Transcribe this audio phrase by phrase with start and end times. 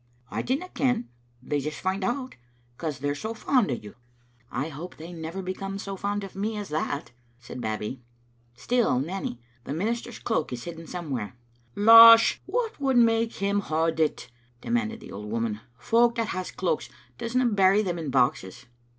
[0.31, 1.09] "I dinna ken.
[1.43, 2.33] They just find out,
[2.75, 3.93] because they're so fond o' you.""
[4.51, 8.01] I hope they will never become so fond of me as that," said Babbie."
[8.55, 11.35] Still, Nanny, the minister's cloak is hidden somewhere.
[11.75, 16.89] ""Losh, what would make him hod it?" demanded the old woman." Folk that has cloaks
[17.19, 18.65] doesna bury them in boxes."